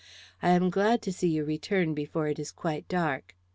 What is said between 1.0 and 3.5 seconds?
to see you return before it is quite dark."